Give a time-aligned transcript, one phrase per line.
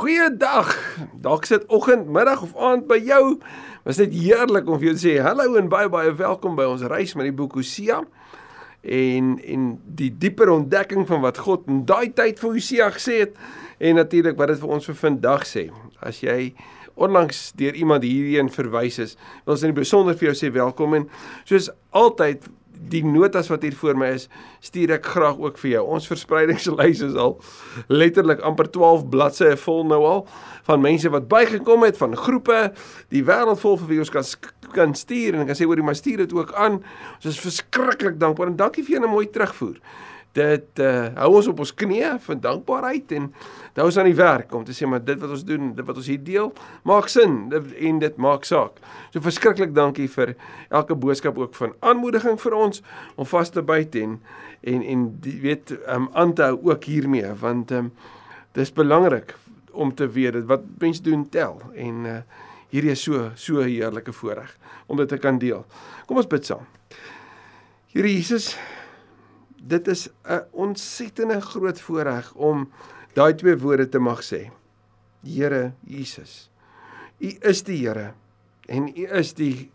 [0.00, 0.96] Goeiedag.
[1.20, 3.34] Dalk sit oggend, middag of aand by jou.
[3.84, 6.86] Was dit heerlik om vir jou te sê hallo en baie baie welkom by ons
[6.88, 7.98] reis met die boek Hosea.
[8.80, 9.66] En en
[10.00, 13.36] die dieper ontdekking van wat God in daai tyd vir Hosea gesê het
[13.76, 15.66] en natuurlik wat dit vir ons vir vandag sê.
[16.00, 16.54] As jy
[16.96, 20.96] onlangs deur iemand hierheen verwys is, wil ons in die besonder vir jou sê welkom
[20.96, 21.10] en
[21.44, 22.48] soos altyd
[22.88, 24.28] die notas wat hier voor my is,
[24.64, 25.84] stuur ek graag ook vir jou.
[25.96, 27.36] Ons verspreidingslys is al
[27.88, 30.24] letterlik amper 12 bladsye vol nou al
[30.68, 32.70] van mense wat bygekom het van groepe,
[33.12, 34.26] die wêreld vol vir wie ons kan
[34.70, 36.78] kan stuur en ek kan sê hoor jy maar stuur dit ook aan.
[37.16, 39.80] Ons is verskriklik dankbaar en dankie vir 'n mooi terugvoer
[40.36, 43.28] dit uh, hou ons op ons knieë van dankbaarheid en
[43.76, 45.98] nou is aan die werk om te sê maar dit wat ons doen, dit wat
[45.98, 46.52] ons hier deel,
[46.86, 48.78] maak sin en dit maak saak.
[49.10, 50.36] So verskriklik dankie vir
[50.70, 52.84] elke boodskap ook van aanmoediging vir ons
[53.16, 54.20] om vas te byt en
[54.60, 57.90] en en die weet um aan te hou ook hiermee want um
[58.54, 59.34] dis belangrik
[59.72, 62.20] om te weet dit wat mense doen tel en uh
[62.70, 64.52] hierdie is so so heerlike voorreg
[64.86, 65.64] om dit te kan deel.
[66.06, 66.66] Kom ons bid saam.
[67.90, 68.52] Here Jesus,
[69.60, 72.70] dit is 'n ontsettende groot voorreg om
[73.14, 74.50] daai twee woorde te mag sê.
[75.22, 76.50] Here Jesus.
[77.18, 78.12] U is die Here
[78.66, 79.70] en u is die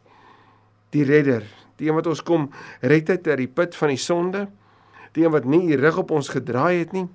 [0.89, 1.43] die redder,
[1.75, 4.47] die een wat ons kom red uit die put van die sonde,
[5.11, 7.07] die een wat nie u rug op ons gedraai het nie,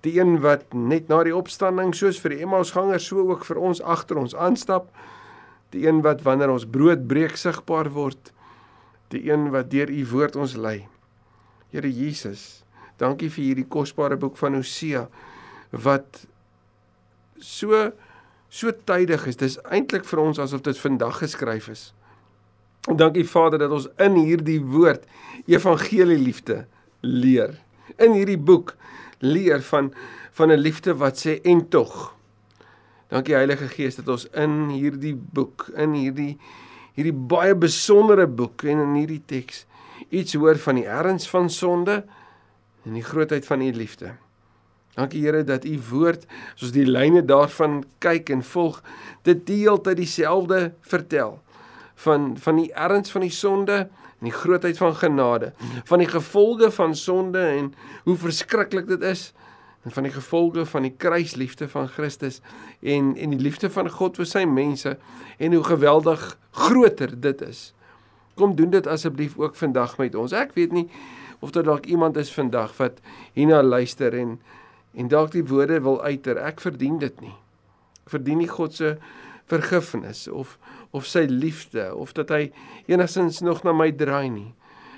[0.00, 3.82] die een wat net na die opstanding soos vir die Emmausgangers so ook vir ons
[3.82, 4.88] agter ons aanstap,
[5.70, 8.32] die een wat wanneer ons brood breek sigbaar word,
[9.12, 10.88] die een wat deur u woord ons lei.
[11.68, 12.64] Here Jesus,
[12.96, 15.04] dankie vir hierdie kosbare boek van Hosea
[15.84, 16.22] wat
[17.44, 17.90] so
[18.48, 19.36] so tydig is.
[19.36, 21.82] Dis eintlik vir ons asof dit vandag geskryf is.
[22.88, 25.04] Dankie Vader dat ons in hierdie woord
[25.44, 26.62] evangelie liefde
[27.04, 27.58] leer.
[28.00, 28.72] In hierdie boek
[29.20, 29.92] leer van
[30.38, 32.14] van 'n liefde wat sê en tog.
[33.08, 36.38] Dankie Heilige Gees dat ons in hierdie boek, in hierdie
[36.94, 39.66] hierdie baie besondere boek en in hierdie teks
[40.08, 42.04] iets hoor van die erns van sonde
[42.84, 44.14] en die grootheid van u liefde.
[44.98, 48.80] Dankie Here dat u woord soos die lyne daarvan kyk en volg
[49.28, 51.38] dit die hele tyd dieselfde vertel
[52.02, 53.78] van van die erns van die sonde
[54.18, 55.52] en die grootheid van genade,
[55.86, 57.70] van die gevolge van sonde en
[58.04, 59.32] hoe verskriklik dit is
[59.86, 62.40] en van die gevolge van die kruisliefde van Christus
[62.82, 64.96] en en die liefde van God vir sy mense
[65.38, 67.72] en hoe geweldig groter dit is.
[68.38, 70.32] Kom doen dit asseblief ook vandag met ons.
[70.32, 70.86] Ek weet nie
[71.42, 73.02] of daar dalk iemand is vandag wat
[73.34, 74.38] hierna luister en
[74.98, 76.38] en dalk die woorde wil uiter.
[76.40, 77.34] Ek verdien dit nie.
[78.06, 78.96] Ek verdien nie God se
[79.50, 80.56] vergifnis of
[80.90, 82.48] of sy liefde of dat hy
[82.88, 84.52] enigstens nog na my draai nie.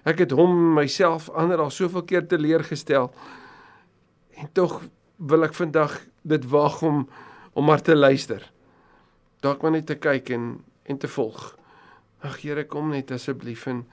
[0.06, 3.10] Ek het hom myself ander al soveel keer teleurgestel.
[4.38, 4.78] En tog
[5.16, 7.04] wil ek vandag dit waag om
[7.52, 8.44] om maar te luister.
[9.42, 10.52] Dalk maar net te kyk en
[10.86, 11.59] en te volg.
[12.20, 13.84] Ag Here, kom net asseblief en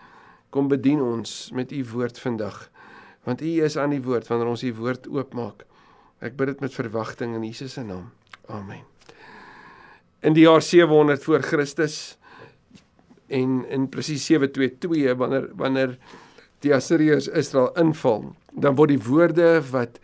[0.51, 2.65] kom bedien ons met u woord vandag.
[3.27, 5.63] Want u is aan die woord wanneer ons u woord oopmaak.
[6.19, 8.09] Ek bid dit met verwagting in Jesus se naam.
[8.51, 8.83] Amen.
[10.25, 12.17] In die jaar 700 voor Christus
[13.27, 15.97] en in presies 722 wanneer wanneer
[16.65, 19.99] die Assiriërs Israel inval, dan word die woorde wat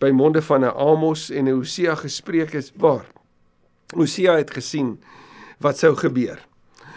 [0.00, 3.08] by monde van Amos en Hosea gespreek is waar.
[3.92, 4.96] Hosea het gesien
[5.60, 6.38] wat sou gebeur.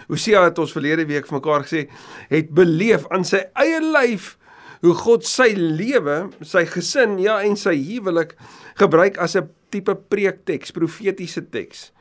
[0.10, 1.86] Hosea het ons verlede week vir mekaar gesê,
[2.32, 4.36] het beleef aan sy eie lyf
[4.82, 8.36] hoe God sy lewe, sy gesin, ja en sy huwelik
[8.80, 11.92] gebruik as 'n tipe preekteks, profetiese teks.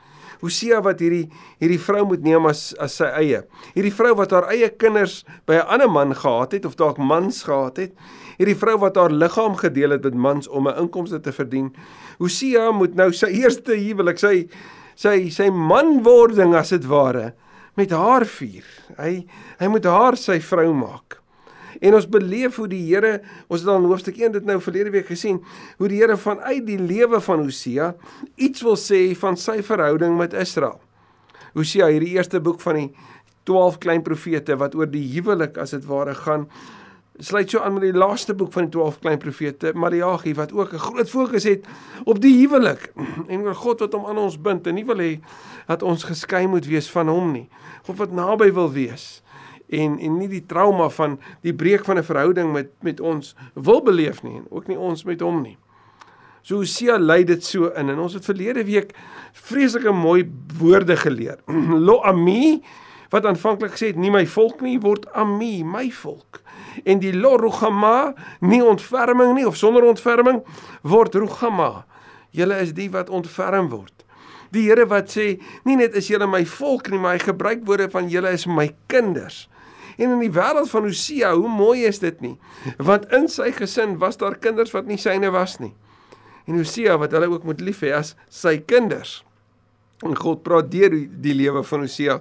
[0.41, 1.26] Hosea wat hierdie
[1.58, 3.42] hierdie vrou moet neem as as sy eie.
[3.74, 7.42] Hierdie vrou wat haar eie kinders by 'n ander man gehad het of dalk mans
[7.42, 7.92] gehad het.
[8.38, 11.75] Hierdie vrou wat haar liggaam gedeel het met mans om 'n inkomste te verdien.
[12.19, 14.48] Hosea moet nou sy eerste huwelik, sy
[14.94, 17.34] sy sy manwording as dit ware
[17.78, 18.66] met haar vier.
[18.98, 19.22] Hy
[19.60, 21.18] hy moet haar sy vrou maak.
[21.84, 24.90] En ons beleef hoe die Here, ons het al in hoofstuk 1 dit nou verlede
[24.94, 25.38] week gesien,
[25.78, 27.92] hoe die Here vanuit die lewe van Hosea
[28.34, 30.80] iets wil sê van sy verhouding met Israel.
[31.54, 32.88] Hosea, hierdie eerste boek van die
[33.48, 36.48] 12 klein profete wat oor die huwelik as dit ware gaan,
[37.19, 40.73] sluit so aan met die laaste boek van die 12 klein profete, Maleagi wat ook
[40.73, 41.67] 'n groot fokus het
[42.05, 42.93] op die huwelik
[43.29, 45.20] en oor God wat hom aan ons bind en nie wil hê
[45.67, 47.49] dat ons geskei moet wees van hom nie.
[47.87, 49.23] God wat naby wil wees
[49.69, 53.82] en en nie die trauma van die breek van 'n verhouding met met ons wil
[53.82, 55.59] beleef nie en ook nie ons met hom nie.
[56.43, 58.94] So Hosea lei dit so in en ons het verlede week
[59.32, 61.38] vreeslike mooi woorde geleer.
[61.88, 62.62] Lo ami
[63.11, 66.43] wat aanvanklik gesê het nie my volk nie word ami my volk
[66.84, 70.42] en die lo rugama nie ontferming nie of sonder ontferming
[70.82, 71.84] word rugama
[72.30, 73.98] julle is die wat ontferm word
[74.54, 75.36] Die Here wat sê,
[75.69, 78.70] nie net is julle my volk nie, maar hy gebruik woorde van julle is my
[78.88, 79.46] kinders.
[79.98, 82.36] En in die wêreld van Hosea, hoe mooi is dit nie?
[82.78, 85.74] Want in sy gesin was daar kinders wat nie syne was nie.
[86.48, 89.19] En Hosea wat hulle ook moet lief hê as sy kinders.
[90.06, 92.20] En God praat deur die, die lewe van Hosea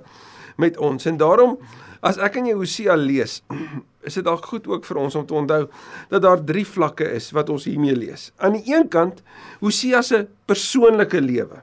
[0.60, 1.06] met ons.
[1.08, 1.60] En daarom
[2.02, 3.42] as ek in Hosea lees,
[4.08, 5.64] is dit dalk goed ook vir ons om te onthou
[6.12, 8.32] dat daar drie vlakke is wat ons hiermee lees.
[8.38, 9.24] Aan die een kant
[9.60, 11.62] Hosea se persoonlike lewe.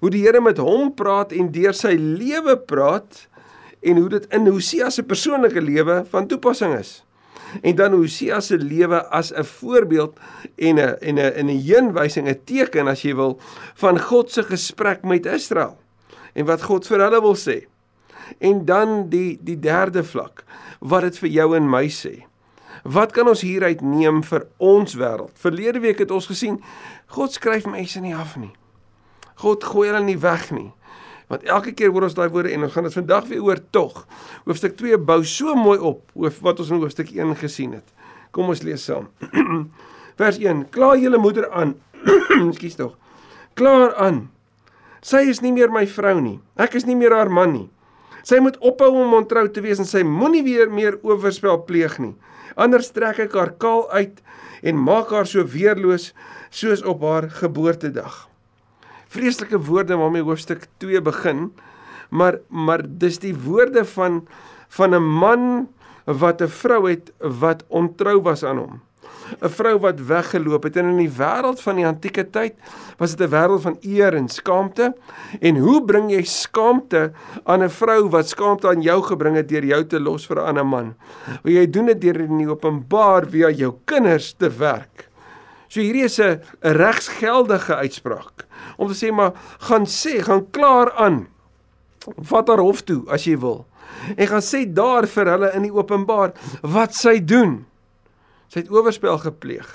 [0.00, 3.26] Hoe die Here met hom praat en deur sy lewe praat
[3.80, 7.00] en hoe dit in Hosea se persoonlike lewe van toepassing is.
[7.66, 10.14] En dan Hosea se lewe as 'n voorbeeld
[10.56, 13.40] en 'n en 'n in 'n heenwysing, 'n teken as jy wil
[13.74, 15.78] van God se gesprek met Israel
[16.34, 17.66] en wat God vir hulle wil sê.
[18.38, 20.44] En dan die die derde vlak
[20.80, 22.24] wat dit vir jou en my sê.
[22.84, 25.36] Wat kan ons hieruit neem vir ons wêreld?
[25.36, 26.60] Verlede week het ons gesien
[27.12, 28.52] God skryf mense nie af nie.
[29.40, 30.70] God gooi hulle nie weg nie.
[31.30, 34.02] Want elke keer hoor ons daai woorde en ons gaan dit vandag weer oor tog.
[34.48, 37.86] Hoofstuk 2 bou so mooi op hoof wat ons in hoofstuk 1 gesien het.
[38.34, 39.08] Kom ons lees saam.
[40.20, 41.76] Vers 1: Klaar julle moeder aan.
[42.48, 42.96] Ekskuus tog.
[43.54, 44.24] Klaar aan.
[45.06, 46.38] Sy is nie meer my vrou nie.
[46.60, 47.68] Ek is nie meer haar man nie.
[48.22, 52.14] Sy moet ophou om ontrou te wees en sy moenie weer meer oorspel pleeg nie.
[52.56, 54.20] Anders trek ek haar kaal uit
[54.62, 56.12] en maak haar so weerloos
[56.50, 58.30] soos op haar geboortedag
[59.10, 61.50] vreeslike woorde waarmee hoofstuk 2 begin.
[62.10, 64.26] Maar maar dis die woorde van
[64.68, 65.68] van 'n man
[66.04, 68.80] wat 'n vrou het wat ontrou was aan hom.
[69.42, 72.54] 'n Vrou wat weggeloop het en in die wêreld van die antieke tyd
[72.98, 74.94] was dit 'n wêreld van eer en skaamte.
[75.40, 77.12] En hoe bring jy skaamte
[77.44, 80.46] aan 'n vrou wat skaamte aan jou gebring het deur jou te los vir 'n
[80.46, 80.94] ander man?
[81.42, 85.08] Wil jy doen dit deur in die openbaar via jou kinders te werk?
[85.68, 88.46] So hierdie is 'n regsgeldige uitspraak
[88.76, 91.28] om te sê maar gaan sê, gaan klaar aan.
[92.22, 93.66] Vat haar hof toe as jy wil.
[94.16, 96.32] En gaan sê daar vir hulle in die openbaar
[96.62, 97.66] wat sy doen.
[98.50, 99.66] Sy het oorspel gepleeg.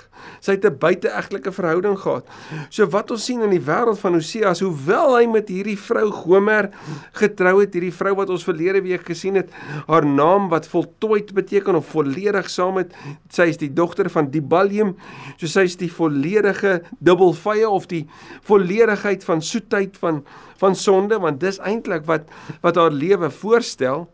[0.44, 2.26] Sy het 'n buiteegtelike verhouding gehad.
[2.68, 6.68] So wat ons sien in die wêreld van Hosea, hoewel hy met hierdie vrou Gomer
[7.12, 9.48] getrou het, hierdie vrou wat ons verlede week gesien het,
[9.86, 12.92] haar naam wat voltooid beteken of volledig saam met
[13.30, 14.96] sy is die dogter van Dibalium,
[15.38, 18.06] so sy is die volledige dubbelvye of die
[18.42, 20.24] volledigheid van soetheid van
[20.58, 22.28] van sonde, want dis eintlik wat
[22.62, 24.08] wat haar lewe voorstel.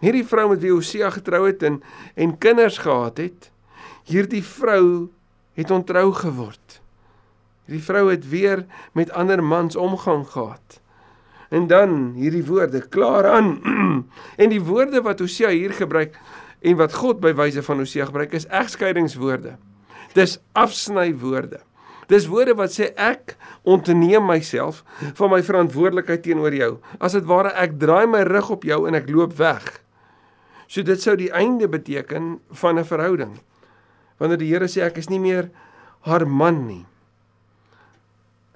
[0.00, 1.82] Hierdie vrou met wie Hosea getrou het en
[2.16, 3.53] en kinders gehad het,
[4.04, 5.10] hierdie vrou
[5.56, 6.80] het ontrou geword.
[7.64, 10.80] Hierdie vrou het weer met ander mans omgang gehad.
[11.48, 13.60] En dan hierdie woorde klaar aan.
[14.42, 16.18] en die woorde wat Hosea hier gebruik
[16.64, 19.56] en wat God by wyse van Hosea gebruik is egskeidingswoorde.
[20.16, 21.60] Dis afsny woorde.
[22.08, 24.82] Dis woorde wat sê ek ontneem myself
[25.16, 26.70] van my verantwoordelikheid teenoor jou.
[27.00, 29.64] As dit ware ek draai my rug op jou en ek loop weg.
[30.68, 33.38] So dit sou die einde beteken van 'n verhouding
[34.18, 35.50] wanneer die Here sê ek is nie meer
[36.08, 36.84] haar man nie.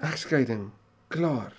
[0.04, 0.68] Egskeiding
[1.12, 1.54] klaar.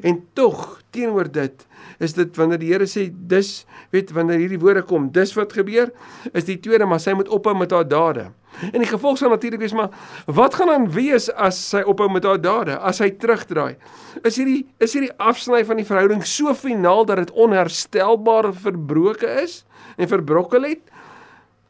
[0.00, 1.66] En tog teenoor dit
[2.02, 3.64] is dit wanneer die Here sê dis
[3.94, 5.92] weet wanneer hierdie woorde kom, dis wat gebeur,
[6.32, 8.30] is die tweede maar sy moet ophou met haar dade.
[8.70, 9.92] En die gevolg sal natuurlik wees maar
[10.30, 13.74] wat gaan dan wees as sy ophou met haar dade, as hy terugdraai?
[14.22, 19.62] Is hierdie is hierdie afsny van die verhouding so finaal dat dit onherstelbaar verbroke is
[19.98, 20.93] en verbrokkel het?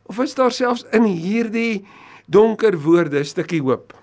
[0.07, 1.87] Of is daar selfs in hierdie
[2.27, 3.95] donker woorde 'n stukkie hoop?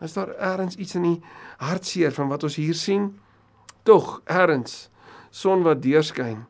[0.00, 1.20] Is daar ergens iets in die
[1.56, 3.18] hartseer van wat ons hier sien?
[3.82, 4.90] Tog ergens
[5.30, 6.44] son wat deurskyn.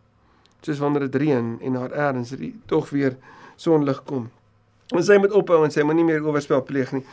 [0.61, 2.35] Soos wanneer dit reën en daar ergens
[2.67, 3.17] tog weer
[3.57, 4.31] sonlig kom.
[4.89, 7.05] En sy moet ophou en sy moet nie meer oorspel pleeg nie.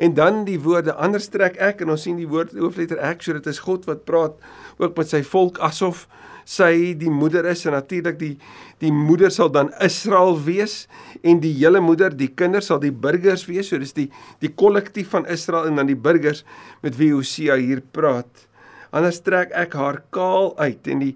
[0.00, 3.36] En dan die woorde anders trek ek en ons sien die woord hoofletter ek so
[3.36, 4.38] dit is God wat praat
[4.78, 6.06] ook met sy volk asof
[6.44, 8.34] sy die moeder is en natuurlik die
[8.80, 10.86] die moeder sal dan Israel wees
[11.22, 14.08] en die hele moeder die kinders sal die burgers wees so dis die
[14.40, 16.44] die kollektief van Israel en dan die burgers
[16.82, 18.48] met wie Hosea hier praat.
[18.90, 21.14] Anders trek ek haar kaal uit en die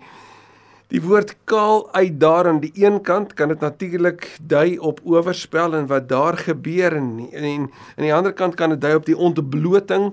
[0.92, 5.74] die woord kaal uit daar aan die een kant kan dit natuurlik dui op oorspel
[5.74, 7.66] en wat daar gebeur en en
[7.96, 10.12] aan die ander kant kan dit dui op die ontbloting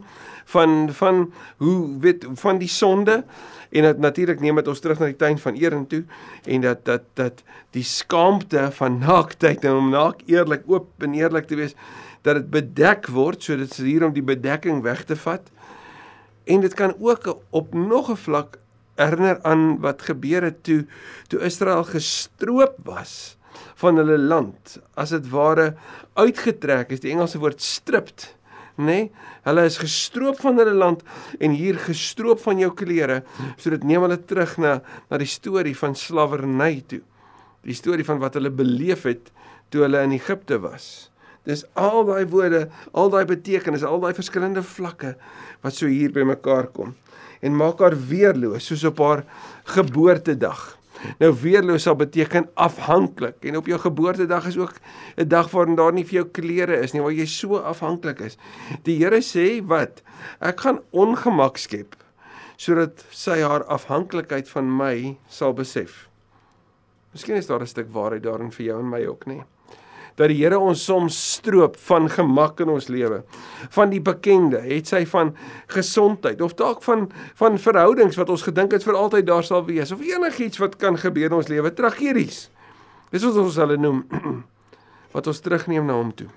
[0.51, 3.23] van van hoe weet van die sonde.
[3.71, 6.03] En dit natuurlik neem dit ons terug na die tuin van Eden toe
[6.43, 7.43] en dat dat dat
[7.75, 11.75] die skaamte van naaktheid en om naak eerlik oop en eerlik te wees
[12.27, 15.47] dat dit bedek word so dit is hier om die bedekking weg te vat.
[16.43, 18.59] En dit kan ook op nog 'n vlak
[18.95, 20.85] herinner aan wat gebeur het toe
[21.27, 23.37] toe Israel gestroop was
[23.75, 24.77] van hulle land.
[24.93, 25.73] As dit ware
[26.13, 28.35] uitgetrek is die Engelse woord stripped
[28.77, 28.85] nê?
[28.85, 29.11] Nee,
[29.47, 31.03] hulle is gestroop van hulle land
[31.39, 33.21] en hier gestroop van jou klere.
[33.57, 37.01] So dit neem hulle terug na na die storie van slawerny toe.
[37.67, 39.31] Die storie van wat hulle beleef het
[39.69, 41.09] toe hulle in Egipte was.
[41.47, 45.15] Dis al daai woorde, al daai betekenis, al daai verskillende vlakke
[45.61, 46.93] wat so hier by mekaar kom
[47.41, 49.23] en maak haar weerloos soos op haar
[49.73, 50.59] geboortedag.
[51.19, 54.73] Nou weerloos sal beteken afhanklik en op jou geboortedag is ook
[55.17, 58.37] 'n dag waarin daar nie vir jou klere is nie, waar jy so afhanklik is.
[58.83, 60.01] Die Here sê wat?
[60.39, 61.95] Ek gaan ongemak skep
[62.57, 66.09] sodat sy haar afhanklikheid van my sal besef.
[67.11, 69.43] Miskien is daar 'n stuk waarheid daarin vir jou en my ook, nie?
[70.19, 73.21] Dat die Here ons soms stroop van gemak in ons lewe.
[73.75, 75.33] Van die bekende, het sy van
[75.71, 77.07] gesondheid of dalk van
[77.39, 80.99] van verhoudings wat ons gedink het vir altyd daar sal wees of enigiets wat kan
[80.99, 82.49] gebeur in ons lewe, tragedies.
[83.11, 84.03] Dis wat ons hulle noem
[85.15, 86.29] wat ons terugneem na hom toe.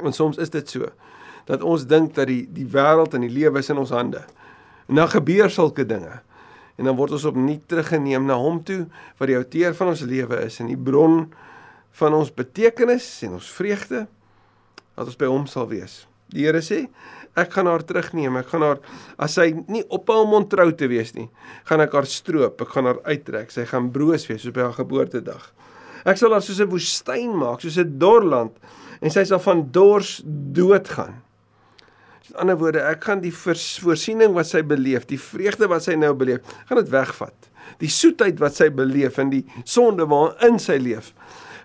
[0.00, 0.90] Want soms is dit so
[1.48, 4.22] dat ons dink dat die die wêreld en die lewe is in ons hande.
[4.86, 6.20] En dan gebeur sulke dinge.
[6.78, 8.84] En dan word ons opnuut teruggeneem na hom toe
[9.18, 11.26] wat die outeur van ons lewe is en die bron
[11.98, 14.06] van ons betekenis en ons vreugde
[14.96, 16.02] dat ons by hom sal wees.
[16.32, 16.86] Die Here sê,
[17.36, 18.36] ek gaan haar terugneem.
[18.40, 18.78] Ek gaan haar
[19.20, 21.28] as sy nie ophou om ontrou te wees nie,
[21.68, 23.52] gaan ek haar stroop, ek gaan haar uittrek.
[23.52, 25.50] Sy gaan broos wees soos by haar geboortedag.
[26.08, 28.56] Ek sal haar soos 'n woestyn maak, soos 'n dorland
[29.00, 31.22] en sy sal van dors doodgaan.
[32.32, 36.14] Met ander woorde, ek gaan die voorsiening wat sy beleef, die vreugde wat sy nou
[36.14, 37.34] beleef, gaan dit wegvat.
[37.78, 41.12] Die soetheid wat sy beleef en die sonde waarin sy leef,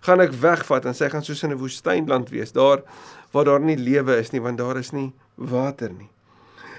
[0.02, 2.84] gaan ek wegvat en sy gaan soos in 'n woestynland wees, daar
[3.32, 6.10] waar daar nie lewe is nie, want daar is nie water nie.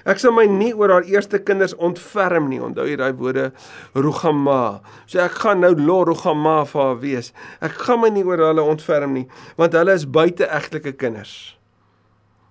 [0.05, 2.59] Ek sal my nie oor haar eerste kinders ontferm nie.
[2.63, 3.51] Onthou jy daai woorde
[3.93, 4.81] Rugama.
[5.05, 7.33] So ek gaan nou Lo Rugama vir haar wees.
[7.61, 11.58] Ek gaan my nie oor hulle ontferm nie, want hulle is buite egtelike kinders.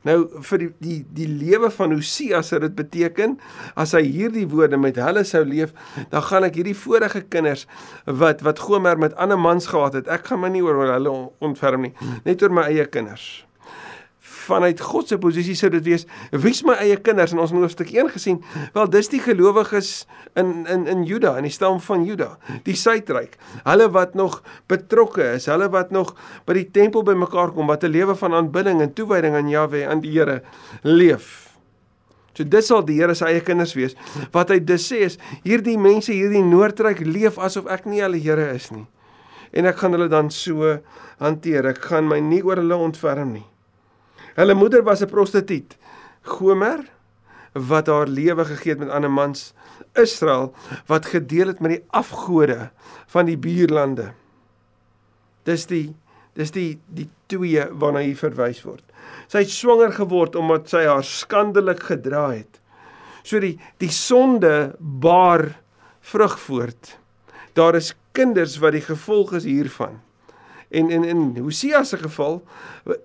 [0.08, 0.18] Nou
[0.50, 3.36] vir die die die lewe van Hosea sou dit beteken
[3.78, 5.74] as hy hierdie woorde met hulle sou leef,
[6.12, 7.66] dan gaan ek hierdie vorige kinders
[8.06, 11.12] wat wat Gomer met ander mans gehad het, ek gaan my nie oor hulle
[11.44, 13.28] ontferm nie, net oor my eie kinders
[14.48, 17.92] vanuit God se posisie sou dit wees wie's my eie kinders en ons het hoofstuk
[17.94, 18.40] 1 gesien
[18.76, 19.92] wel dis die gelowiges
[20.40, 22.34] in in in Juda in die stam van Juda
[22.68, 24.40] die suidryk hulle wat nog
[24.70, 26.14] betrokke is hulle wat nog
[26.48, 30.00] by die tempel bymekaar kom wat 'n lewe van aanbidding en toewyding aan Jahwe aan
[30.00, 30.42] die Here
[30.82, 31.48] leef
[32.38, 33.96] So dit sal die Here se eie kinders wees.
[34.30, 38.52] Wat hy dus sê is hierdie mense hierdie noordryk leef asof ek nie hulle Here
[38.54, 38.86] is nie.
[39.50, 40.76] En ek gaan hulle dan so
[41.18, 41.66] hanteer.
[41.72, 43.46] Ek gaan my nie oor hulle ontferm nie.
[44.38, 45.76] Hulle moeder was 'n prostituut.
[46.22, 46.86] Gomer
[47.52, 49.52] wat haar lewe gegee het met ander mans.
[49.92, 50.54] Israel
[50.86, 52.70] wat gedeel het met die afgode
[53.06, 54.12] van die buurlande.
[55.42, 55.94] Dis die
[56.34, 58.84] dis die die twee waarna hier verwys word.
[59.26, 62.60] Sy het swanger geword omdat sy haar skandelik gedra het.
[63.22, 65.58] So die die sonde baar
[66.00, 66.98] vrug voort.
[67.52, 69.98] Daar is kinders wat die gevolg is hiervan.
[70.68, 72.42] En in in Hosea se geval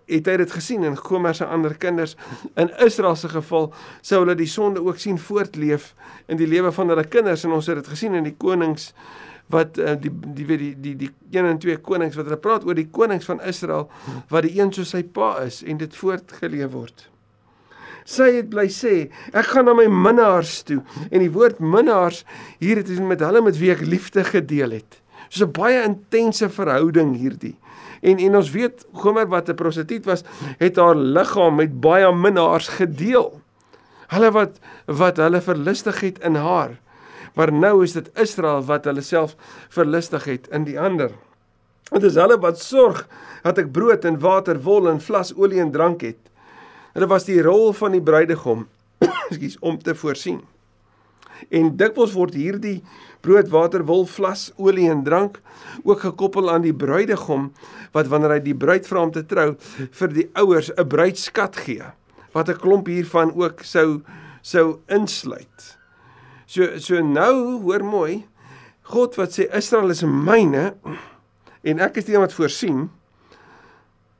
[0.06, 2.16] het hy dit gesien en Gomer se ander kinders.
[2.60, 5.94] In Israel se geval sou hulle die sonde ook sien voortleef
[6.26, 8.92] in die lewe van hulle kinders en ons het dit gesien in die konings
[9.52, 12.78] wat uh, die die die die die een en twee konings wat hulle praat oor
[12.78, 13.90] die konings van Israel
[14.32, 17.10] wat die een soos sy pa is en dit voortgeleef word.
[18.04, 22.24] Sy het bly sê, ek gaan na my minnaars toe en die woord minnaars
[22.60, 25.00] hier het met hulle met wie ek liefde gedeel het.
[25.34, 27.56] So 'n baie intense verhouding hierdie.
[28.02, 30.24] En en ons weet Gomer wat 'n prostituut was,
[30.58, 33.42] het haar liggaam met baie minnaars gedeel.
[34.08, 36.78] Hulle wat wat hulle verlustig het in haar.
[37.34, 39.36] Maar nou is dit Israel wat hulle self
[39.70, 41.12] verlustig het in die ander.
[41.92, 43.08] Dit is hulle wat sorg
[43.44, 46.20] dat ek brood en water, wol en vlas, olie en drank het.
[46.94, 48.68] Hulle was die rol van die bruidegom,
[49.30, 50.42] ekskuus, om te voorsien.
[51.50, 52.82] En dikwels word hierdie
[53.24, 55.40] brood, water, wol, vlas, olie en drank
[55.84, 57.52] ook gekoppel aan die bruidegom
[57.96, 59.54] wat wanneer hy die bruid vra om te trou
[60.00, 61.94] vir die ouers 'n bruidskat gee
[62.34, 64.02] wat 'n klomp hiervan ook sou
[64.42, 65.78] sou insluit.
[66.46, 68.26] So so nou hoor mooi
[68.82, 70.74] God wat sê Israel is myne
[71.64, 72.90] en ek is die een wat voorsien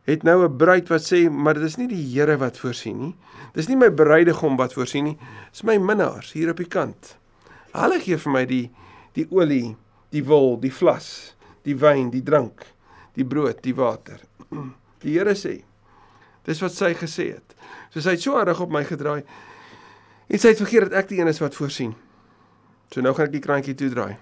[0.04, 3.16] het nou 'n bruid wat sê maar dit is nie die Here wat voorsien nie.
[3.54, 5.18] Dis nie my bruidegom wat voorsien nie.
[5.52, 7.18] Dis my minnaars hier op die kant.
[7.72, 8.72] Hulle gee vir my die
[9.14, 9.76] die olie,
[10.10, 12.66] die wol, die vlas, die wyn, die drank,
[13.14, 14.20] die brood, die water.
[15.04, 15.64] Die Here sê,
[16.46, 17.56] dis wat sy gesê het.
[17.92, 19.24] So sy het so reg op my gedraai.
[20.30, 21.94] En sy het vergeet dat ek die een is wat voorsien.
[22.90, 24.16] So nou gaan ek die krantjie toedraai.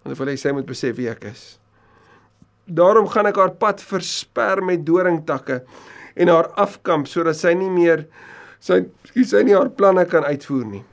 [0.00, 1.59] Want ek wil hê sy moet besef wie ek is.
[2.70, 5.62] Daarom gaan ek haar pad versper met doringtakke
[6.14, 8.06] en haar afkamp sodat sy nie meer
[8.62, 8.84] sy
[9.26, 10.84] sy nie haar planne kan uitvoer nie.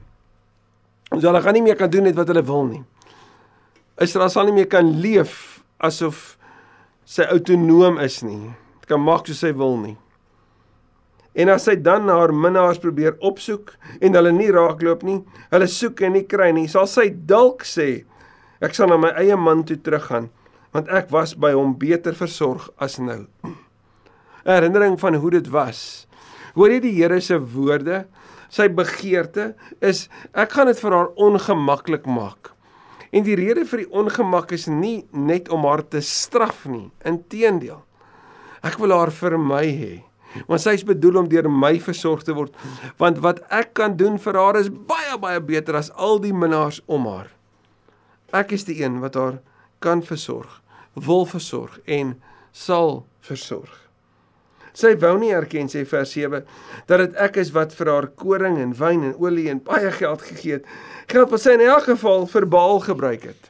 [1.13, 2.81] Ons hulle gaan nie meer kan doen net wat hulle wil nie.
[4.01, 6.35] Israel sal nie meer kan leef asof
[7.07, 8.51] sy autonoom is nie.
[8.81, 9.95] Dit kan maak soos sy wil nie.
[11.37, 15.19] En as sy dan haar minnaars probeer opsoek en hulle nie raakloop nie,
[15.51, 18.07] hulle soek en nie kry nie, sal sy dalk sê
[18.63, 20.31] ek sal na my eie man toe teruggaan
[20.77, 23.23] want ek was by hom beter versorg as nou.
[24.45, 26.05] Herinnering van hoe dit was.
[26.53, 28.05] Hoor jy die Here se woorde?
[28.53, 30.05] Sy begeerte is
[30.37, 32.53] ek gaan dit vir haar ongemaklik maak.
[33.11, 37.81] En die rede vir die ongemak is nie net om haar te straf nie, inteendeel.
[38.65, 39.93] Ek wil haar vir my hê.
[40.45, 42.53] Want sy is bedoel om deur my versorg te word,
[43.01, 46.81] want wat ek kan doen vir haar is baie baie beter as al die minnaars
[46.85, 47.31] om haar.
[48.35, 49.39] Ek is die een wat haar
[49.81, 50.59] kan versorg,
[51.05, 52.15] wil versorg en
[52.51, 53.83] sal versorg.
[54.77, 56.43] Sy wou nie erken sê vers 7
[56.89, 60.21] dat dit ek is wat vir haar koring en wyn en olie en baie geld
[60.21, 60.67] gegee het.
[61.09, 63.49] Geld wat sy in elk geval vir Baal gebruik het.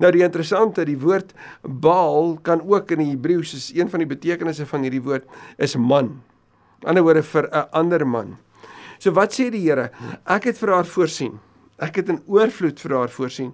[0.00, 4.08] Nou die interessante, die woord Baal kan ook in die Hebreëus is een van die
[4.08, 6.14] betekenisse van hierdie woord is man.
[6.82, 8.38] In ander woorde vir 'n ander man.
[8.98, 9.90] So wat sê die Here?
[10.24, 11.40] Ek het vir haar voorsien.
[11.82, 13.50] Ek het in oorvloed vir haar voorsien.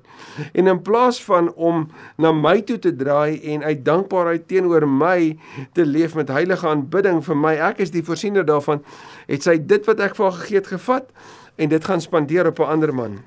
[0.52, 1.86] En in plaas van om
[2.20, 5.38] na my toe te draai en uit dankbaarheid teenoor my
[5.72, 8.82] te leef met heilige aanbidding vir my, ek is die voorsiener daarvan,
[9.30, 11.08] het sy dit wat ek vir haar gegee het gevat
[11.56, 13.18] en dit gaan spandeer op 'n ander man.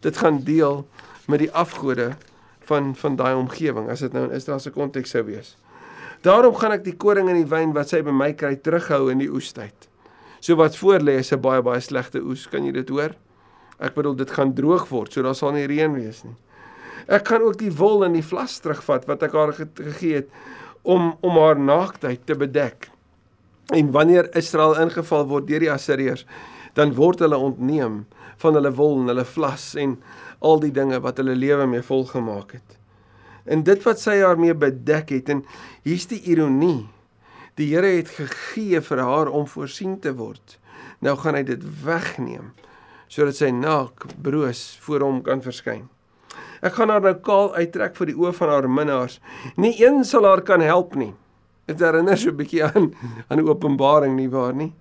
[0.00, 0.86] Dit gaan deel
[1.26, 2.12] met die afgode
[2.68, 5.56] van van daai omgewing as dit nou in Israel se konteks sou wees.
[6.22, 9.18] Daarom gaan ek die koring en die wyn wat sy by my kry terughou in
[9.18, 9.88] die oestyd.
[10.40, 13.14] So wat voor lê is 'n baie baie slegte oes, kan jy dit hoor?
[13.80, 16.36] Ek bedoel dit gaan droog word, so daar sal nie reën wees nie.
[17.08, 20.28] Ek kan ook die wol en die vlas terugvat wat ek haar gegee het
[20.84, 22.90] om om haar naaktheid te bedek.
[23.74, 26.26] En wanneer Israel ingeval word deur die Assiriërs,
[26.76, 28.04] dan word hulle ontneem
[28.42, 29.96] van hulle wol en hulle vlas en
[30.44, 32.78] al die dinge wat hulle lewe mee volgemaak het.
[33.50, 35.44] En dit wat sy haar mee bedek het en
[35.86, 36.88] hier's die ironie.
[37.58, 40.58] Die Here het gegee vir haar om voorsien te word.
[41.00, 42.52] Nou gaan hy dit wegneem
[43.10, 45.88] sodat sy naak broos voor hom kan verskyn.
[46.62, 49.18] Ek gaan haar nou kaal uittrek vir die oë van haar minnaars.
[49.56, 51.12] Nie een sal haar kan help nie.
[51.66, 52.94] Dit herinner so 'n bietjie aan
[53.28, 54.72] aan Openbaring nie waar nie?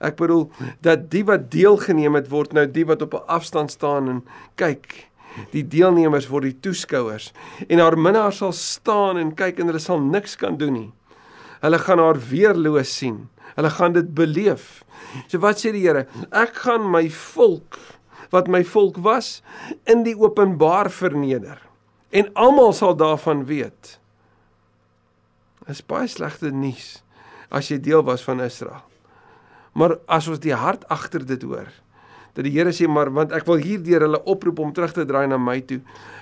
[0.00, 4.08] Ek bedoel dat die wat deelgeneem het word nou die wat op 'n afstand staan
[4.08, 4.24] en
[4.56, 5.08] kyk.
[5.52, 7.32] Die deelnemers word die toeskouers
[7.68, 10.92] en haar minnaars sal staan en kyk en hulle sal niks kan doen nie.
[11.60, 13.28] Hulle gaan haar weerloos sien.
[13.56, 14.82] Hulle gaan dit beleef.
[15.26, 16.06] So wat sê die Here?
[16.30, 17.78] Ek gaan my volk
[18.32, 19.38] wat my volk was
[19.88, 21.62] in die openbaar verneder.
[22.12, 23.96] En almal sal daarvan weet.
[25.64, 26.98] Dit is baie slegte nuus
[27.48, 28.84] as jy deel was van Israel.
[29.72, 31.68] Maar as ons die hart agter dit hoor,
[32.36, 35.26] dat die Here sê maar want ek wil hierdeur hulle oproep om terug te draai
[35.30, 35.80] na my toe,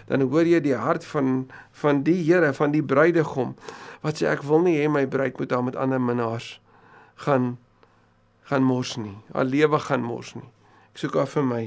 [0.08, 1.48] dan hoor jy die hart van
[1.82, 3.56] van die Here, van die bruidegom
[4.04, 6.56] wat sê ek wil nie hê my bruid moet daar met ander minnaars
[7.16, 7.56] gaan
[8.46, 9.16] gaan mors nie.
[9.32, 10.48] Haar lewe gaan mors nie.
[10.94, 11.64] Ek soek haar vir my.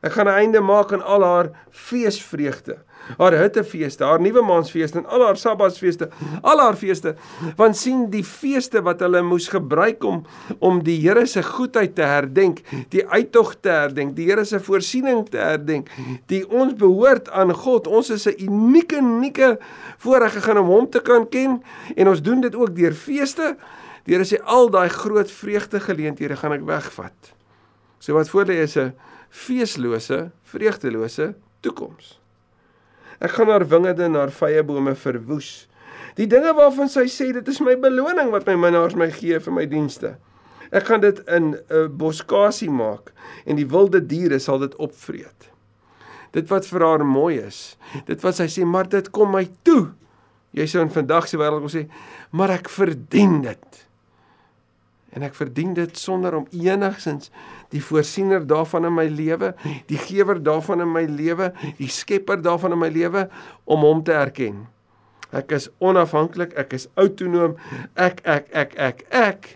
[0.00, 2.78] Ek gaan 'n einde maak aan al haar feesvreugde.
[3.18, 6.08] Haar hittefeeste, haar nuwe maansfeeste en al haar sabbatsfeeste,
[6.42, 7.14] al haar feeste.
[7.56, 10.24] Want sien die feeste wat hulle moes gebruik om
[10.58, 15.28] om die Here se goedheid te herdenk, die uittog te herdenk, die Here se voorsiening
[15.28, 15.90] te herdenk,
[16.26, 17.86] die ons behoort aan God.
[17.86, 19.58] Ons is 'n unieke unieke
[19.98, 21.62] voorreg gegaan om hom te kan ken
[21.96, 23.56] en ons doen dit ook deur feeste
[24.04, 27.34] Die Here sê al daai groot vreugde geleenthede gaan ek wegvat.
[28.00, 28.94] So wat voor lê is 'n
[29.30, 32.20] feeslose, vreugdelose toekoms.
[33.20, 35.68] Ek gaan haar wingerde en haar vrye bome verwoes.
[36.16, 39.52] Die dinge waarvan sy sê dit is my beloning wat my minnaars my gee vir
[39.52, 40.16] my dienste.
[40.72, 43.12] Ek gaan dit in 'n boskasie maak
[43.44, 45.50] en die wilde diere sal dit opvreet.
[46.32, 49.92] Dit wat vir haar mooi is, dit wat sy sê maar dit kom my toe.
[50.52, 51.88] Jy sou in vandag se wêreld kon sê,
[52.30, 53.89] maar ek verdien dit
[55.16, 57.30] en ek verdien dit sonder om enigsins
[57.74, 59.52] die voorsiener daarvan in my lewe,
[59.90, 63.26] die gewer daarvan in my lewe, die skepper daarvan in my lewe
[63.64, 64.64] om hom te erken.
[65.34, 67.56] Ek is onafhanklik, ek is autonoom,
[67.94, 69.52] ek ek ek ek ek.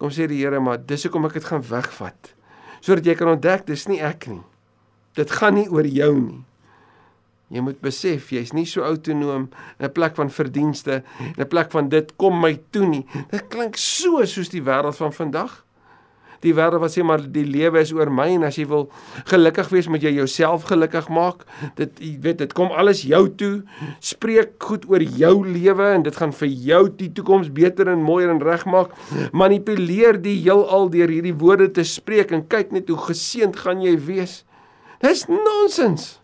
[0.00, 2.32] Kom sê die Here, maar dis hoekom ek dit gaan wegvat.
[2.82, 4.42] Sodat jy kan ontdek dis nie ek nie.
[5.16, 6.40] Dit gaan nie oor jou nie.
[7.52, 11.70] Jy moet besef jy's nie so autonoom in 'n plek van verdienste, in 'n plek
[11.70, 13.06] van dit kom my toe nie.
[13.30, 15.64] Dit klink so soos die wêreld van vandag.
[16.42, 18.90] Die wêreld wat sê maar die lewe is oor my en as jy wil
[19.30, 21.44] gelukkig wees, moet jy jouself gelukkig maak.
[21.76, 23.62] Dit jy weet, dit kom alles jou toe.
[24.00, 28.30] Spreek goed oor jou lewe en dit gaan vir jou die toekoms beter en mooier
[28.30, 28.90] en regmaak.
[29.32, 33.98] Manipuleer die heelal deur hierdie woorde te spreek en kyk net hoe geseënd gaan jy
[33.98, 34.44] wees.
[35.00, 36.21] Dis nonsens.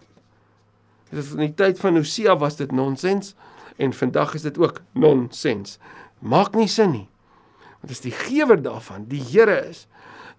[1.10, 3.34] Dit is in die tyd van Hosea was dit nonsens
[3.78, 5.78] en vandag is dit ook nonsens.
[6.18, 7.06] Maak nie sin nie.
[7.80, 9.86] Want as die gewer daarvan die Here is,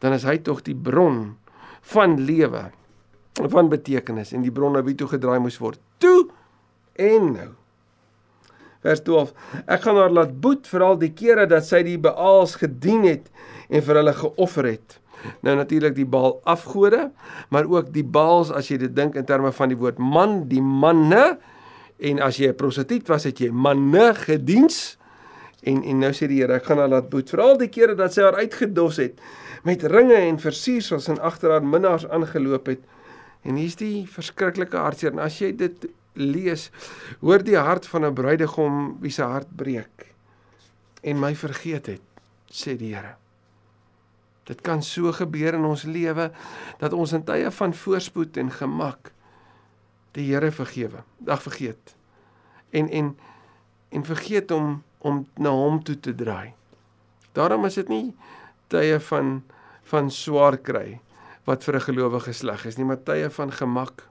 [0.03, 1.37] dan is hy tog die bron
[1.93, 2.69] van lewe,
[3.39, 5.79] van betekenis en die bron na wie toe gedraai moes word.
[6.03, 6.27] Toe
[6.99, 7.49] en nou.
[8.83, 9.31] Vers 12.
[9.67, 13.27] Ek gaan haar laat boet vir al die kere dat sy die Baals gedien het
[13.67, 14.99] en vir hulle geoffer het.
[15.45, 17.09] Nou natuurlik die Baal afgode,
[17.49, 20.63] maar ook die Baals as jy dit dink in terme van die woord man, die
[20.63, 21.37] manne
[21.99, 24.97] en as jy 'n prostituut was, het jy manne gediens.
[25.63, 27.95] En en nou sê die Here, ek gaan haar laat boet vir al die kere
[27.95, 29.19] dat sy haar uitgedos het
[29.63, 32.79] met ringe en versiersels en agter haar minnaars aangeloop het.
[33.43, 35.11] En hier's die verskriklike hartseer.
[35.11, 36.69] En as jy dit lees,
[37.19, 40.07] hoor die hart van 'n bruidegom wie se hart breek
[41.03, 42.05] en my vergeet het,
[42.51, 43.18] sê die Here.
[44.49, 46.31] Dit kan so gebeur in ons lewe
[46.81, 49.11] dat ons in tye van voorspoed en gemak
[50.17, 51.03] die Here vergewe.
[51.21, 51.93] Dag vergeet.
[52.73, 53.13] En en
[53.89, 56.53] en vergeet om om na hom toe te draai.
[57.37, 58.15] Daarom is dit nie
[58.73, 59.39] tye van
[59.89, 60.99] van swaar kry
[61.45, 64.09] wat vir 'n gelowige sleg is nie, maar tye van gemak.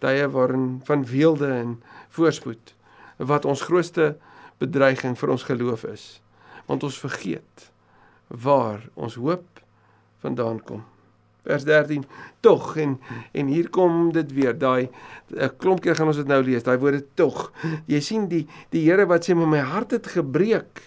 [0.00, 2.74] Tye waarin van weelde en voorspoed
[3.16, 4.16] wat ons grootste
[4.58, 6.20] bedreiging vir ons geloof is.
[6.66, 7.72] Want ons vergeet
[8.28, 9.60] waar ons hoop
[10.20, 10.84] vandaan kom.
[11.48, 12.04] Vers 13.
[12.40, 12.98] Tog en
[13.32, 14.58] en hier kom dit weer.
[14.58, 14.88] Daai
[15.32, 16.62] 'n klomp keer gaan ons dit nou lees.
[16.62, 17.52] Daai woorde tog.
[17.86, 20.82] Jy sien die die Here wat sê my hart het gebreek.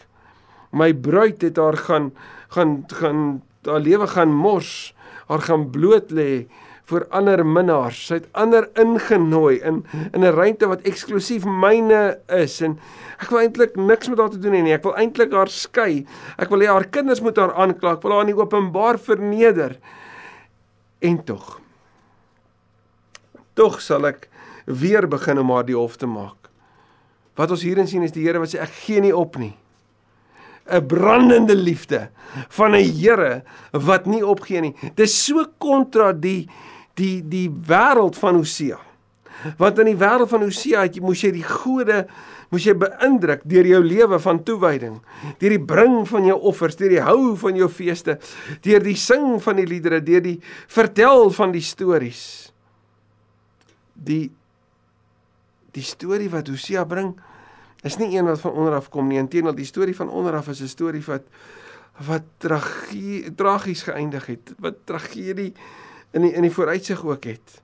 [0.71, 2.11] My bruid het haar gaan
[2.49, 4.93] gaan gaan haar lewe gaan mors.
[5.27, 6.47] Haar gaan bloot lê
[6.89, 8.07] vir ander minnaars.
[8.07, 12.79] Sy het ander ingenooi in in 'n ruimte wat eksklusief myne is en
[13.21, 14.73] ek wil eintlik niks met haar te doen hê nie.
[14.73, 16.05] Ek wil eintlik haar skei.
[16.37, 17.93] Ek wil hê haar kinders moet haar aankla.
[17.93, 19.77] Ek wil haar in openbaar verneder.
[21.01, 21.61] En tog
[23.53, 24.29] tog sal ek
[24.65, 26.49] weer begin om haar die hof te maak.
[27.39, 29.55] Wat ons hierin sien is die Here wat sê ek gee nie op nie.
[30.71, 32.09] 'n brandende liefde
[32.49, 34.75] van 'n Here wat nie opgee nie.
[34.95, 36.47] Dis so kontra die
[37.01, 38.79] die die wêreld van Hosea.
[39.57, 42.05] Want in die wêreld van Hosea moes jy die gode
[42.51, 44.97] moes jy beïndruk deur jou lewe van toewyding,
[45.39, 48.17] deur die bring van jou offers, deur die hou van jou feeste,
[48.65, 50.37] deur die sing van die liedere, deur die
[50.67, 52.51] vertel van die stories.
[53.95, 54.27] Die
[55.71, 57.13] die storie wat Hosea bring
[57.87, 60.49] is nie een wat van onder af kom nie, inteendeel die storie van onder af
[60.51, 61.23] is 'n storie wat
[62.07, 65.53] wat tragie tragies geëindig het, wat tragedie
[66.13, 67.61] in die in die vooruitsig ook het.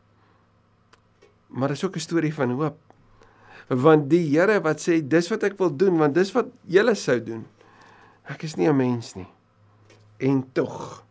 [1.48, 2.78] Maar dit is ook 'n storie van hoop
[3.68, 7.20] want die Here wat sê dis wat ek wil doen want dis wat julle sou
[7.24, 7.46] doen.
[8.28, 9.28] Ek is nie 'n mens nie.
[10.20, 11.04] En tog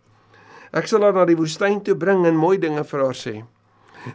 [0.72, 3.44] ek sal haar na die woestyn toe bring en mooi dinge vir haar sê.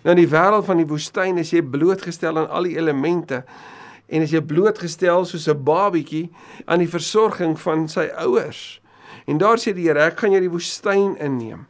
[0.03, 3.43] Nou in die wêreld van die woestyn is jy blootgestel aan al die elemente
[4.07, 6.29] en as jy blootgestel soos 'n babietjie
[6.65, 8.81] aan die versorging van sy ouers.
[9.27, 11.67] En daar sê die Here, ek gaan jou die woestyn inneem.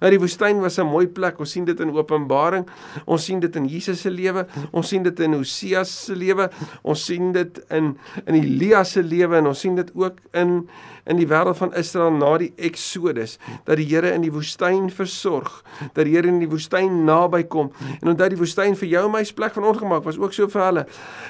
[0.00, 1.38] Nou die woestyn was 'n mooi plek.
[1.38, 2.66] Ons sien dit in Openbaring.
[3.06, 4.46] Ons sien dit in Jesus se lewe.
[4.72, 6.50] Ons sien dit in Hosea se lewe.
[6.82, 10.68] Ons sien dit in in Elia se lewe en ons sien dit ook in
[11.06, 15.62] in die wêreld van Israel na die Exodus dat die Here in die woestyn versorg,
[15.92, 17.72] dat die Here in die woestyn naby kom.
[18.00, 20.48] En onthou die woestyn vir jou en my se plek van ongemak was ook so
[20.48, 20.86] vir hulle.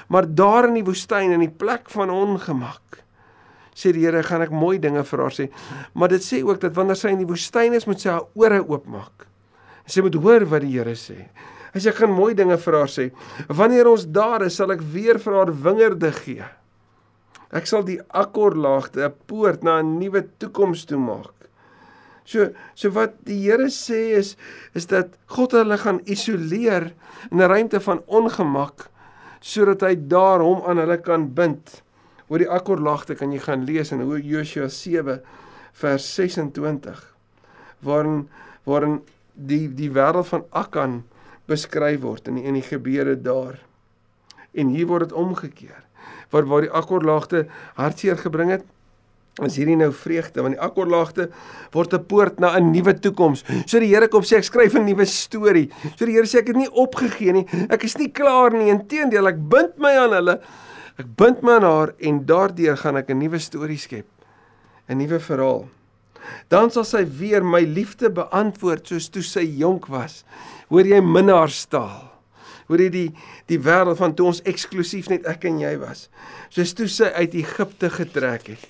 [0.09, 3.04] Maar daar in die woestyn in die plek van ongemak
[3.75, 5.49] sê die Here, gaan ek mooi dinge vir haar sê.
[5.95, 8.63] Maar dit sê ook dat wanneer sy in die woestyn is, moet sy haar ore
[8.63, 9.27] oopmaak.
[9.87, 11.27] Sy moet hoor wat die Here sê.
[11.75, 13.09] Hy sê ek gaan mooi dinge vir haar sê.
[13.51, 16.47] Wanneer ons daar is, sal ek weer vir haar wingerde gee.
[17.55, 21.35] Ek sal die akkorlaagte 'n poort na 'n nuwe toekoms toe maak.
[22.25, 24.37] So so wat die Here sê is
[24.75, 26.93] is dat God hulle gaan isoleer
[27.31, 28.89] in 'n ruimte van ongemak
[29.41, 31.83] sodat hy daar hom aan hulle kan bind
[32.29, 35.21] oor die akkorlagte kan jy gaan lees in Josua 7
[35.73, 37.15] vers 26
[37.85, 38.29] waarin
[38.65, 39.01] waarin
[39.35, 41.03] die die wêreld van Akan
[41.51, 43.59] beskryf word in die, in die gebeure daar.
[44.55, 45.83] En hier word dit omgekeer.
[46.33, 47.45] Waar waar die akkorlagte
[47.77, 48.65] hartseer gebring het,
[49.43, 51.27] is hierdie nou vreugde want die akkorlagte
[51.75, 53.45] word 'n poort na 'n nuwe toekoms.
[53.67, 55.71] So die Here kom sê ek skryf 'n nuwe storie.
[55.97, 57.47] So die Here sê ek het nie opgegee nie.
[57.69, 58.71] Ek is nie klaar nie.
[58.71, 60.41] Inteendeel, ek bind my aan hulle
[60.95, 64.07] Ek bind my aan haar en daardeur gaan ek 'n nuwe storie skep.
[64.89, 65.69] 'n Nuwe verhaal.
[66.49, 70.25] Dan sal sy weer my liefde beantwoord soos toe sy jonk was.
[70.69, 72.13] Hoor jy minnaarstaal?
[72.69, 73.11] Hoor jy die
[73.47, 76.09] die wêreld van toe ons eksklusief net ek en jy was.
[76.49, 78.69] Soos toe sy uit Egipte getrek het.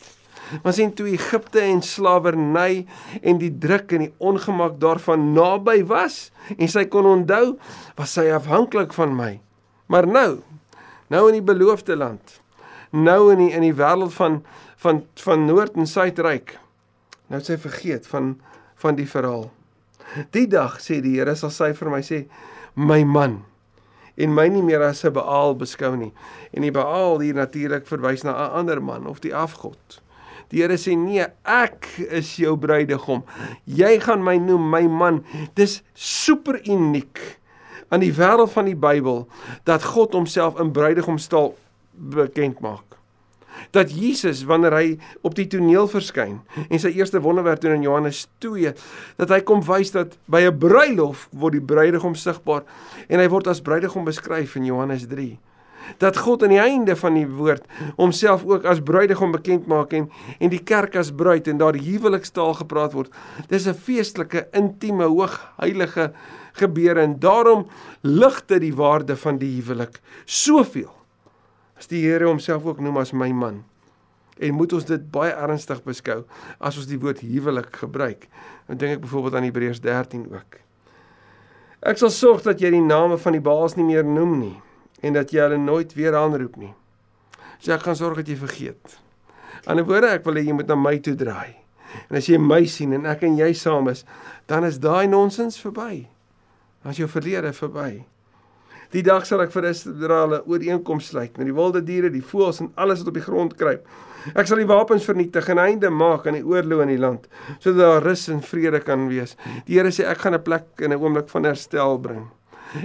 [0.62, 2.86] Maar sien toe Egipte en slawerny
[3.22, 7.58] en die druk en die ongemak daarvan naby was en sy kon onthou,
[7.96, 9.40] was sy afhanklik van my.
[9.88, 10.42] Maar nou,
[11.08, 12.40] nou in die beloofde land,
[12.90, 14.42] nou in die in die wêreld van
[14.76, 16.58] van van Noord en Suidryk.
[17.28, 18.36] Nou het sy vergeet van
[18.82, 19.50] van die verhaal.
[20.30, 22.26] Die dag sê die Here sal sy vir my sê,
[22.74, 23.42] my man
[24.16, 26.12] en my nie meer as 'n Baal beskou nie.
[26.52, 30.00] En die Baal hier natuurlik verwys na 'n ander man of die afgod.
[30.48, 33.24] Die Here sê nee, ek is jou bruidegom.
[33.64, 35.24] Jy gaan my noem my man.
[35.54, 37.38] Dis super uniek
[37.94, 39.22] aan die wêreld van die Bybel
[39.68, 41.52] dat God homself in bruidegomstaal
[41.94, 42.98] bekend maak.
[43.70, 44.86] Dat Jesus wanneer hy
[45.22, 48.74] op die toneel verskyn en sy eerste wonderwerk doen in Johannes 2
[49.20, 52.66] dat hy kom wys dat by 'n bruilof word die bruidegom sigbaar
[53.08, 55.38] en hy word as bruidegom beskryf in Johannes 3
[55.98, 57.64] dat God aan die einde van die woord
[57.96, 62.54] homself ook as bruidegom bekend maak en en die kerk as bruid en daar huwelikstaal
[62.54, 63.12] gepraat word.
[63.48, 65.38] Dis 'n feestelike intieme hoog
[66.58, 67.66] gebeure en daarom
[68.02, 70.92] lig dit die waarde van die huwelik soveel
[71.78, 73.64] as die Here homself ook noem as my man.
[74.38, 76.22] En moet ons dit baie ernstig beskou
[76.58, 78.28] as ons die woord huwelik gebruik.
[78.68, 80.60] Dan dink ek byvoorbeeld aan Hebreërs 13 ook.
[81.84, 84.54] Ek sal sorg dat jy die name van die Baals nie meer noem nie
[85.04, 86.72] en dat jy hulle nooit weer aanroep nie.
[87.60, 88.96] So ek gaan sorg dat jy vergeet.
[89.68, 91.58] Aan die woorde ek wil hê jy moet na my toe draai.
[92.08, 94.02] En as jy my sien en ek en jy saam is,
[94.50, 96.06] dan is daai nonsens verby.
[96.84, 98.04] Is jou verlede verby.
[98.92, 102.60] Die dag sal ek vir Israel 'n ooreenkoms sluit met die wilde diere, die voëls
[102.60, 103.86] en alles wat op die grond kruip.
[104.34, 107.26] Ek sal die wapens vernietig en einde maak aan die oorlog in die land,
[107.58, 109.36] sodat daar rus en vrede kan wees.
[109.66, 112.28] Die Here sê ek gaan 'n plek in 'n oomblik van herstel bring.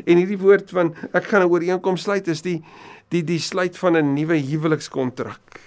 [0.05, 2.63] En hierdie woord van ek gaan 'n ooreenkoms sluit is die
[3.09, 5.59] die die sluit van 'n nuwe huwelikskontrak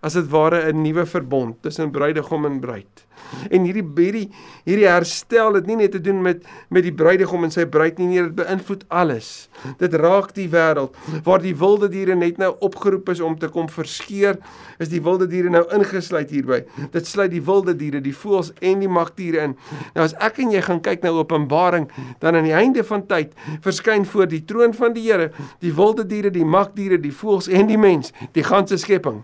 [0.00, 3.06] as dit ware 'n nuwe verbond tussen bruidegom en bruid.
[3.50, 4.28] En hierdie hierdie
[4.64, 8.06] hierdie herstel het nie net te doen met met die bruidegom en sy bruid nie,
[8.06, 9.48] nee, dit beïnvloed alles.
[9.78, 13.68] Dit raak die wêreld waar die wilde diere net nou opgeroep is om te kom
[13.68, 14.38] verskeer,
[14.78, 16.62] is die wilde diere nou ingesluit hierby.
[16.92, 19.56] Dit sluit die wilde diere, die voëls en die magdiere in.
[19.94, 23.34] Nou as ek en jy gaan kyk na Openbaring, dan aan die einde van tyd
[23.60, 27.66] verskyn voor die troon van die Here die wilde diere, die magdiere, die voëls en
[27.66, 29.22] die mens, die ganse skepping.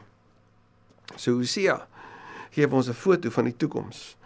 [1.17, 1.81] So Hosea
[2.55, 4.17] gee ons 'n foto van die toekoms.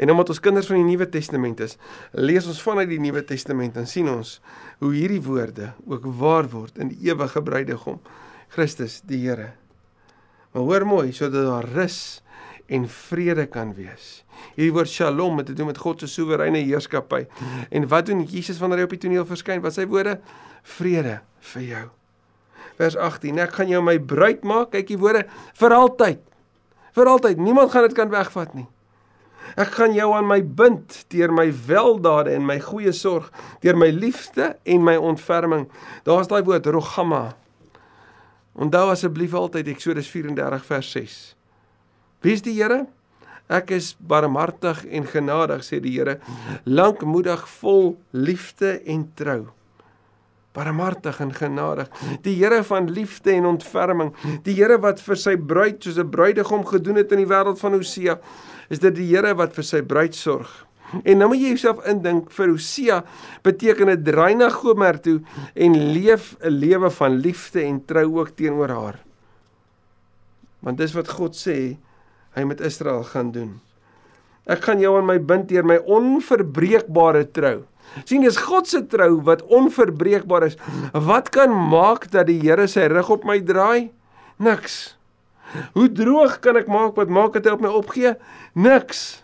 [0.00, 1.76] En omdat ons kinders van die Nuwe Testament is,
[2.16, 4.38] lees ons vanuit die Nuwe Testament en sien ons
[4.78, 8.00] hoe hierdie woorde ook waar word in die ewige bruidegom,
[8.48, 9.52] Christus die Here.
[10.52, 12.22] Maar hoor mooi, sodat daar rus
[12.70, 14.24] en vrede kan wees.
[14.56, 17.26] Hierdie woord Shalom het te doen met God se soewereine heerskappy.
[17.68, 19.60] En wat doen Jesus wanneer hy op die toneel verskyn?
[19.60, 20.16] Wat sy woorde?
[20.78, 21.20] Vrede
[21.52, 21.84] vir jou.
[22.80, 25.26] Vers 18: Ek gaan jou my bruid maak, kyk die woorde,
[25.60, 26.29] vir altyd
[26.96, 27.40] vir altyd.
[27.40, 28.66] Niemand gaan dit kan wegvat nie.
[29.58, 33.30] Ek gaan jou aan my bind deur my weldade en my goeie sorg,
[33.64, 35.66] deur my liefde en my ontferming.
[36.06, 37.34] Daar's daai woord rogama.
[38.54, 41.20] Onthou asseblief altyd Eksodus 34 vers 6.
[42.22, 42.84] Wie is die Here?
[43.50, 46.20] Ek is barmhartig en genadig sê die Here,
[46.68, 49.48] lankmoedig, vol liefde en trou
[50.56, 51.90] barmhartig en genadig.
[52.22, 54.14] Die Here van liefde en ontferming.
[54.46, 57.72] Die Here wat vir sy bruid soos 'n bruidegom gedoen het in die wêreld van
[57.72, 58.18] Hosea,
[58.68, 60.66] is dit die Here wat vir sy bruid sorg.
[61.04, 63.04] En nou moet jy jouself indink vir Hosea
[63.46, 65.20] beteken dit draai na Gomer toe
[65.54, 68.98] en leef 'n lewe van liefde en trou ook teenoor haar.
[70.60, 71.78] Want dis wat God sê
[72.34, 73.60] hy met Israel gaan doen.
[74.46, 77.64] Ek gaan jou aan my bind deur my onverbreekbare trou.
[78.04, 80.56] Sien dis God se trou wat onverbreekbaar is.
[80.92, 83.90] Wat kan maak dat die Here sy rug op my draai?
[84.40, 84.96] Niks.
[85.74, 88.14] Hoe droog kan ek maak wat maak dit hy op my opgee?
[88.54, 89.22] Niks.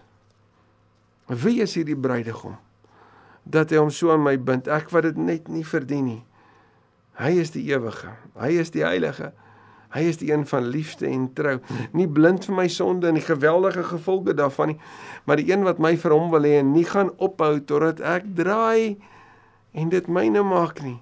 [1.30, 2.56] Wie is hierdie bruidegom?
[3.46, 6.22] Dat hy hom so aan my bind, ek wat dit net nie verdien nie.
[7.16, 8.10] Hy is die ewige.
[8.36, 9.30] Hy is die heilige.
[9.96, 11.56] Hy is die een van liefde en trou.
[11.96, 14.80] Nie blind vir my sonde en die geweldige gevolge daarvan nie,
[15.24, 18.26] maar die een wat my vir hom wil hê en nie gaan ophou totdat ek
[18.36, 18.98] draai
[19.76, 20.98] en dit myne maak nie,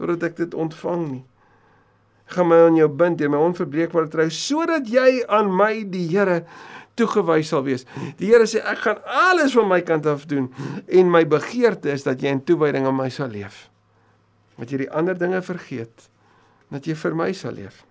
[0.00, 1.24] totdat ek dit ontvang nie.
[2.32, 6.40] Gaan my aan jou bind deur my onverbreekbare trou sodat jy aan my die Here
[6.96, 7.84] toegewys sal wees.
[8.20, 10.48] Die Here sê ek gaan alles van my kant af doen
[10.88, 13.66] en my begeerte is dat jy in toewyding aan my sal leef.
[14.56, 16.08] Dat jy die ander dinge vergeet,
[16.72, 17.84] dat jy vir my sal leef.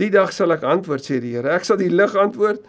[0.00, 1.50] Die dag sal ek antwoord sê die Here.
[1.52, 2.64] Ek sal die lig antwoord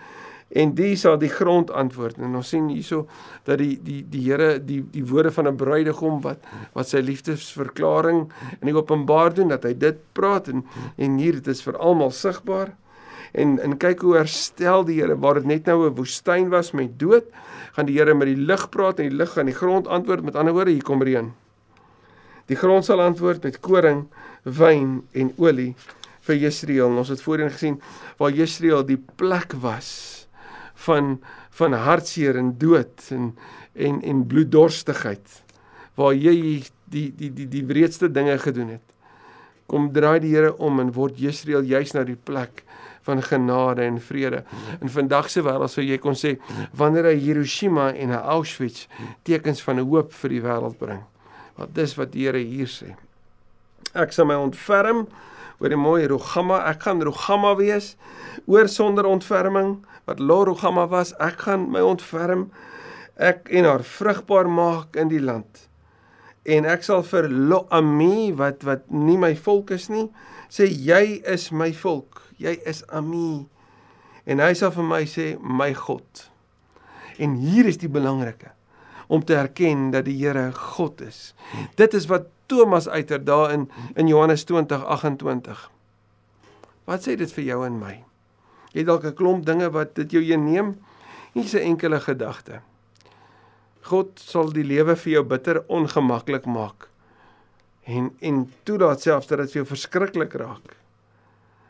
[0.52, 2.18] en die sal die grond antwoord.
[2.20, 3.06] En ons sien hierso
[3.48, 6.44] dat die die die Here die die woorde van 'n bruidegom wat
[6.76, 8.26] wat sy liefdesverklaring
[8.60, 10.66] in die openbaar doen dat hy dit praat en
[10.98, 12.76] en hier dit is vir almal sigbaar.
[13.32, 17.00] En en kyk hoe herstel die Here waar dit net nou 'n woestyn was met
[17.00, 17.24] dood,
[17.72, 20.24] gaan die Here met die lig praat en die lig gaan die grond antwoord.
[20.24, 21.32] Met ander woorde, hier kom reën.
[22.48, 24.08] Die grond sal antwoord met koring,
[24.44, 25.76] wyn en olie
[26.32, 26.98] vir Jesreel.
[26.98, 27.80] Ons het voorheen gesien
[28.20, 30.28] waar Jesreel die plek was
[30.88, 31.20] van
[31.52, 33.34] van hartseer en dood en
[33.76, 35.42] en en bloeddorstigheid
[36.00, 36.34] waar jy
[36.92, 38.88] die die die die wreedste dinge gedoen het.
[39.72, 42.64] Kom draai die Here om en word Jesreel juis na die plek
[43.08, 44.44] van genade en vrede.
[44.82, 46.36] In vandag se wêreld sou jy kon sê
[46.78, 48.88] wanneer hy Hiroshima en Auschwitz
[49.28, 51.04] tekens van hoop vir die wêreld bring.
[51.60, 52.96] Want dis wat die Here hier sê.
[53.96, 55.06] Ek sal my ontferm
[55.62, 57.94] oor die mooi Rogama, ek gaan Rogama wees
[58.50, 59.78] oor sonder ontferming
[60.10, 62.50] wat Lorogama was, ek gaan my ontferm
[63.22, 65.68] ek en haar vrugbaar maak in die land.
[66.50, 70.08] En ek sal vir Lo-ami wat wat nie my volk is nie,
[70.50, 72.24] sê jy is my volk.
[72.42, 73.46] Jy is Ami.
[74.26, 76.26] En hy sal vir my sê my God.
[77.22, 78.56] En hier is die belangrike
[79.12, 81.34] om te erken dat die Here God is.
[81.78, 85.70] Dit is wat Thomas uiter daar in in Johannes 20:28.
[86.84, 88.04] Wat sê dit vir jou en my?
[88.76, 90.76] Jy dalk 'n klomp dinge wat dit jou neem.
[91.34, 92.62] Nie 'n enkele gedagte.
[93.82, 96.90] God sal die lewe vir jou bitter ongemaklik maak.
[97.84, 100.76] En en toelaat selfs dat dit vir jou verskriklik raak.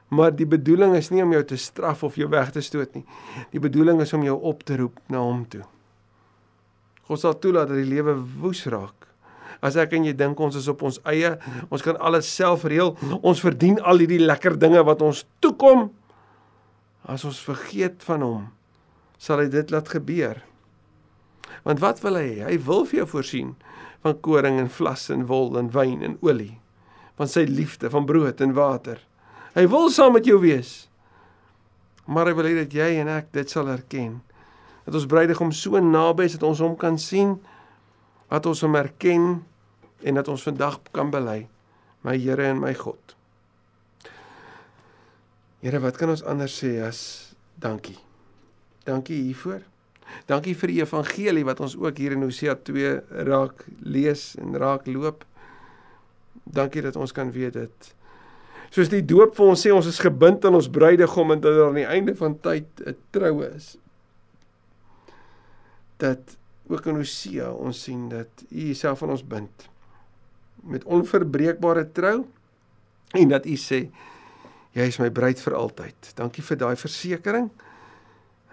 [0.08, 3.06] Maar die bedoeling is nie om jou te straf of jou weg te stoot nie.
[3.52, 5.63] Die bedoeling is om jou op te roep na hom toe.
[7.04, 9.11] God sal toelaat dat die lewe woes raak.
[9.62, 11.36] As ek en jy dink ons is op ons eie,
[11.69, 15.91] ons kan alles self reël, ons verdien al hierdie lekker dinge wat ons toekom,
[17.10, 18.41] As ons vergeet van hom,
[19.17, 20.41] sal hy dit laat gebeur.
[21.65, 22.41] Want wat wil hy?
[22.45, 23.54] Hy wil vir jou voorsien
[24.06, 26.56] van koring en vlas en wol en wyn en olie,
[27.17, 29.02] van sy liefde, van brood en water.
[29.58, 30.88] Hy wil saam met jou wees.
[32.10, 34.19] Maar hy wil hê dat jy en ek dit sal erken.
[34.88, 37.36] Dat ons bruidegom so naby is dat ons hom kan sien,
[38.32, 39.41] dat ons hom erken
[40.04, 41.46] en dat ons vandag kan bely,
[42.06, 43.16] my Here en my God.
[45.62, 47.02] Here, wat kan ons anders sê as
[47.62, 48.00] dankie?
[48.88, 49.62] Dankie hiervoor.
[50.28, 52.96] Dankie vir die evangelie wat ons ook hier in Hosea 2
[53.30, 55.24] raak lees en raak loop.
[56.44, 57.92] Dankie dat ons kan weet dit.
[58.74, 61.70] Soos die doop vir ons sê ons is gebind aan ons bruidegom en dat daar
[61.70, 63.78] aan die einde van tyd 'n troue is.
[66.02, 66.38] Dat
[66.68, 69.70] ook in Hosea ons sien dat U Uself aan ons bind
[70.62, 72.26] met onverbreekbare trou
[73.12, 73.89] en dat U sê
[74.71, 76.13] Jy is my bruid vir altyd.
[76.15, 77.50] Dankie vir daai versekering.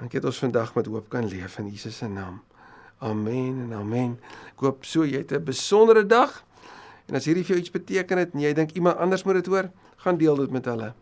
[0.00, 2.40] Dankie dat ons vandag met hoop kan leef in Jesus se naam.
[2.98, 4.16] Amen en amen.
[4.50, 6.42] Ek hoop so jy het 'n besondere dag.
[7.06, 9.46] En as hierdie vir jou iets beteken het en jy dink iemand anders moet dit
[9.46, 10.92] hoor, gaan deel dit met hulle.